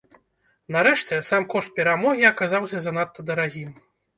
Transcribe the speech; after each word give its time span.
Нарэшце, 0.75 1.19
сам 1.29 1.45
кошт 1.53 1.69
перамогі 1.81 2.27
аказаўся 2.33 2.77
занадта 2.87 3.19
дарагім. 3.33 3.71